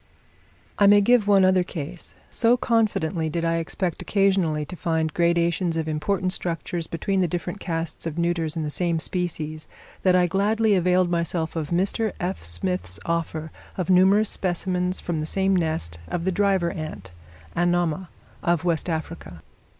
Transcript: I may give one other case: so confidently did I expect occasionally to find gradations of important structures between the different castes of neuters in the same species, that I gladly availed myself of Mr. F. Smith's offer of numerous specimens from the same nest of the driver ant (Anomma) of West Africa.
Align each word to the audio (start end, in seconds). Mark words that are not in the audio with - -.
I 0.79 0.87
may 0.87 0.99
give 0.99 1.27
one 1.27 1.45
other 1.45 1.61
case: 1.61 2.15
so 2.31 2.57
confidently 2.57 3.29
did 3.29 3.45
I 3.45 3.57
expect 3.57 4.01
occasionally 4.01 4.65
to 4.65 4.75
find 4.75 5.13
gradations 5.13 5.77
of 5.77 5.87
important 5.87 6.33
structures 6.33 6.87
between 6.87 7.21
the 7.21 7.27
different 7.27 7.59
castes 7.59 8.07
of 8.07 8.17
neuters 8.17 8.55
in 8.55 8.63
the 8.63 8.71
same 8.71 8.99
species, 8.99 9.67
that 10.01 10.15
I 10.15 10.25
gladly 10.25 10.73
availed 10.73 11.11
myself 11.11 11.55
of 11.55 11.69
Mr. 11.69 12.13
F. 12.19 12.43
Smith's 12.43 12.99
offer 13.05 13.51
of 13.77 13.91
numerous 13.91 14.29
specimens 14.31 14.99
from 14.99 15.19
the 15.19 15.27
same 15.27 15.55
nest 15.55 15.99
of 16.07 16.25
the 16.25 16.31
driver 16.31 16.71
ant 16.71 17.11
(Anomma) 17.55 18.07
of 18.41 18.63
West 18.63 18.89
Africa. 18.89 19.43